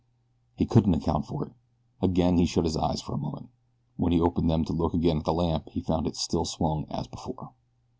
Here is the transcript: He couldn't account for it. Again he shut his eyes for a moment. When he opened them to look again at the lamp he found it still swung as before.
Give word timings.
He 0.55 0.65
couldn't 0.65 0.95
account 0.95 1.27
for 1.27 1.45
it. 1.45 1.53
Again 2.01 2.39
he 2.39 2.47
shut 2.47 2.63
his 2.65 2.75
eyes 2.75 3.03
for 3.03 3.13
a 3.13 3.19
moment. 3.19 3.49
When 3.97 4.11
he 4.11 4.19
opened 4.19 4.49
them 4.49 4.65
to 4.65 4.73
look 4.73 4.95
again 4.95 5.17
at 5.19 5.25
the 5.25 5.31
lamp 5.33 5.69
he 5.69 5.79
found 5.79 6.07
it 6.07 6.15
still 6.15 6.43
swung 6.45 6.87
as 6.89 7.05
before. 7.05 7.51